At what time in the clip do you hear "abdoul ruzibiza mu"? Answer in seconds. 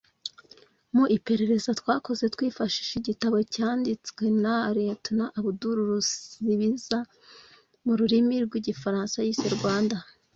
5.39-7.91